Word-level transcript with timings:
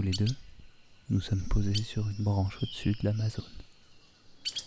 tous 0.00 0.06
les 0.06 0.12
deux, 0.12 0.34
nous 1.10 1.20
sommes 1.20 1.42
posés 1.42 1.74
sur 1.74 2.08
une 2.08 2.24
branche 2.24 2.56
au-dessus 2.62 2.92
de 2.92 3.04
l'Amazone. 3.04 3.44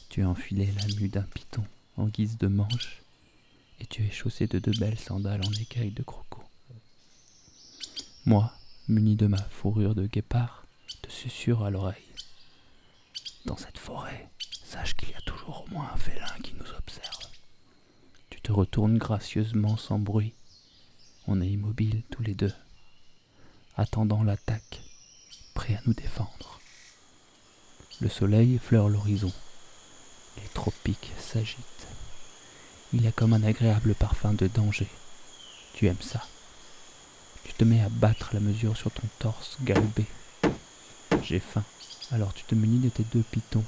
Tu 0.10 0.22
as 0.22 0.30
enfilé 0.30 0.72
la 0.74 0.86
mue 0.94 1.10
d'un 1.10 1.24
python 1.24 1.66
en 1.98 2.06
guise 2.06 2.38
de 2.38 2.46
manche 2.46 3.02
et 3.80 3.88
tu 3.88 4.04
es 4.04 4.12
chaussé 4.12 4.46
de 4.46 4.60
deux 4.60 4.78
belles 4.80 5.00
sandales 5.00 5.42
en 5.44 5.52
écailles 5.54 5.90
de 5.90 6.04
croco. 6.04 6.44
Moi, 8.28 8.54
muni 8.88 9.16
de 9.16 9.26
ma 9.26 9.42
fourrure 9.42 9.96
de 9.96 10.06
guépard, 10.06 10.68
te 11.02 11.10
susurre 11.10 11.64
à 11.64 11.72
l'oreille. 11.72 12.14
Dans 13.46 13.58
cette 13.58 13.80
forêt, 13.80 14.30
sache 14.64 14.94
qu'il 14.94 15.10
y 15.10 15.16
a 15.16 15.22
toujours 15.22 15.66
au 15.66 15.74
moins 15.74 15.90
un 15.92 15.98
félin 15.98 16.38
qui 16.44 16.54
nous 16.54 16.72
observe. 16.78 17.28
Tu 18.30 18.40
te 18.40 18.52
retournes 18.52 19.00
gracieusement 19.00 19.78
sans 19.78 19.98
bruit. 19.98 20.34
On 21.28 21.42
est 21.42 21.50
immobile 21.50 22.04
tous 22.12 22.22
les 22.22 22.36
deux, 22.36 22.54
attendant 23.76 24.22
l'attaque, 24.22 24.84
à 25.72 25.82
nous 25.86 25.94
défendre. 25.94 26.60
Le 28.02 28.10
soleil 28.10 28.56
effleure 28.56 28.90
l'horizon. 28.90 29.32
Les 30.38 30.50
tropiques 30.54 31.12
s'agitent. 31.18 31.88
Il 32.94 33.04
y 33.04 33.08
a 33.08 33.12
comme 33.12 33.34
un 33.34 33.44
agréable 33.44 33.96
parfum 33.96 34.34
de 34.34 34.48
danger. 34.48 34.88
Tu 35.74 35.88
aimes 35.88 35.96
ça. 36.02 36.26
Tu 37.46 37.54
te 37.54 37.64
mets 37.64 37.82
à 37.82 37.90
battre 37.90 38.32
la 38.34 38.40
mesure 38.40 38.76
sur 38.76 38.92
ton 38.92 39.08
torse 39.20 39.58
galbé. 39.64 40.06
J'ai 41.24 41.40
faim. 41.40 41.64
Alors 42.12 42.34
tu 42.34 42.44
te 42.44 42.56
munis 42.56 42.80
de 42.80 42.90
tes 42.90 43.06
deux 43.14 43.24
pitons, 43.32 43.64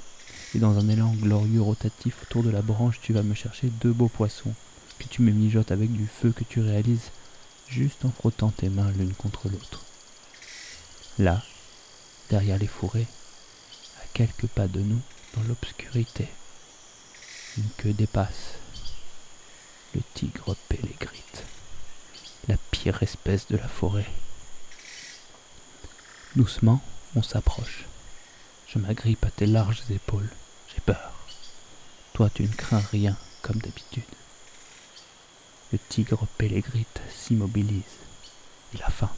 et 0.54 0.58
dans 0.58 0.78
un 0.78 0.88
élan 0.88 1.12
glorieux 1.14 1.62
rotatif 1.62 2.22
autour 2.22 2.42
de 2.42 2.50
la 2.50 2.62
branche, 2.62 3.00
tu 3.00 3.12
vas 3.12 3.22
me 3.22 3.34
chercher 3.34 3.68
deux 3.80 3.92
beaux 3.92 4.08
poissons, 4.08 4.54
que 4.98 5.08
tu 5.08 5.22
me 5.22 5.32
mijotes 5.32 5.72
avec 5.72 5.92
du 5.92 6.06
feu 6.06 6.32
que 6.32 6.44
tu 6.44 6.60
réalises 6.60 7.10
juste 7.68 8.04
en 8.04 8.10
frottant 8.10 8.50
tes 8.50 8.68
mains 8.68 8.92
l'une 8.92 9.14
contre 9.14 9.48
l'autre. 9.48 9.84
Là, 11.18 11.42
derrière 12.30 12.58
les 12.58 12.66
fourrés, 12.66 13.06
à 14.02 14.06
quelques 14.12 14.46
pas 14.46 14.68
de 14.68 14.80
nous, 14.80 15.00
dans 15.34 15.42
l'obscurité, 15.42 16.28
une 17.58 17.70
queue 17.76 17.92
dépasse, 17.92 18.54
le 19.94 20.00
tigre 20.14 20.56
pélégrite, 20.68 21.44
la 22.48 22.56
pire 22.70 23.02
espèce 23.02 23.46
de 23.48 23.56
la 23.56 23.68
forêt. 23.68 24.06
Doucement, 26.34 26.82
on 27.14 27.22
s'approche. 27.22 27.86
Je 28.68 28.78
m'agrippe 28.78 29.24
à 29.24 29.30
tes 29.30 29.46
larges 29.46 29.82
épaules. 29.90 30.28
J'ai 30.68 30.80
peur. 30.80 31.12
Toi, 32.12 32.30
tu 32.34 32.42
ne 32.42 32.48
crains 32.48 32.84
rien, 32.90 33.16
comme 33.42 33.58
d'habitude. 33.58 34.02
Le 35.72 35.78
tigre 35.88 36.26
pélégrite 36.36 37.00
s'immobilise. 37.10 37.82
Il 38.74 38.82
a 38.82 38.90
faim, 38.90 39.10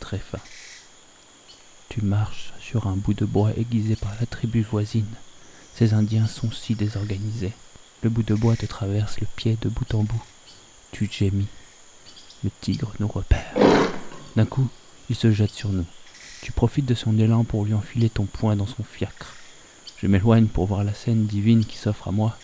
très 0.00 0.18
faim. 0.18 0.40
Tu 1.98 2.04
marches 2.04 2.52
sur 2.60 2.88
un 2.88 2.96
bout 2.96 3.14
de 3.14 3.24
bois 3.24 3.52
aiguisé 3.56 3.96
par 3.96 4.14
la 4.20 4.26
tribu 4.26 4.60
voisine. 4.60 5.06
Ces 5.74 5.94
Indiens 5.94 6.26
sont 6.26 6.50
si 6.50 6.74
désorganisés. 6.74 7.54
Le 8.02 8.10
bout 8.10 8.22
de 8.22 8.34
bois 8.34 8.54
te 8.54 8.66
traverse 8.66 9.18
le 9.18 9.26
pied 9.34 9.56
de 9.62 9.70
bout 9.70 9.94
en 9.94 10.02
bout. 10.02 10.22
Tu 10.92 11.08
gémis. 11.10 11.46
Le 12.44 12.50
tigre 12.60 12.92
nous 13.00 13.08
repère. 13.08 13.50
D'un 14.36 14.44
coup, 14.44 14.68
il 15.08 15.16
se 15.16 15.32
jette 15.32 15.54
sur 15.54 15.70
nous. 15.70 15.86
Tu 16.42 16.52
profites 16.52 16.84
de 16.84 16.94
son 16.94 17.18
élan 17.18 17.44
pour 17.44 17.64
lui 17.64 17.72
enfiler 17.72 18.10
ton 18.10 18.26
poing 18.26 18.56
dans 18.56 18.66
son 18.66 18.84
fiacre. 18.84 19.34
Je 19.96 20.06
m'éloigne 20.06 20.48
pour 20.48 20.66
voir 20.66 20.84
la 20.84 20.92
scène 20.92 21.24
divine 21.24 21.64
qui 21.64 21.78
s'offre 21.78 22.08
à 22.08 22.12
moi. 22.12 22.36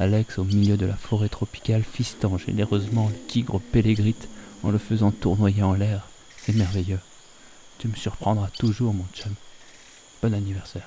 Alex, 0.00 0.40
au 0.40 0.44
milieu 0.44 0.76
de 0.76 0.86
la 0.86 0.96
forêt 0.96 1.28
tropicale, 1.28 1.84
fistant 1.84 2.38
généreusement 2.38 3.08
le 3.08 3.26
tigre 3.28 3.60
pélégrite 3.60 4.26
en 4.64 4.72
le 4.72 4.78
faisant 4.78 5.12
tournoyer 5.12 5.62
en 5.62 5.74
l'air. 5.74 6.08
C'est 6.38 6.56
merveilleux. 6.56 6.98
Tu 7.80 7.88
me 7.88 7.96
surprendras 7.96 8.50
toujours, 8.58 8.92
mon 8.92 9.06
chum. 9.14 9.32
Bon 10.22 10.34
anniversaire. 10.34 10.86